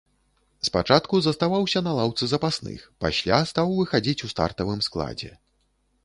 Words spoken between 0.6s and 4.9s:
Спачатку заставаўся на лаўцы запасных, пасля стаў выхадзіць у стартавым